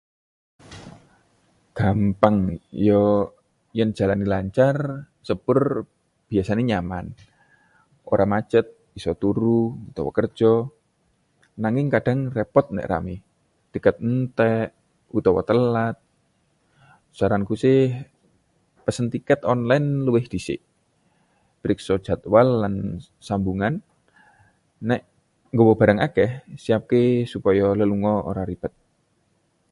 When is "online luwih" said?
19.53-20.25